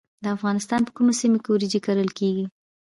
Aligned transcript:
د 0.23 0.25
افغانستان 0.35 0.81
په 0.85 0.91
کومو 0.97 1.11
سیمو 1.19 1.39
کې 1.43 1.49
وریجې 1.51 1.79
کرل 1.85 2.09
کیږي؟ 2.19 2.45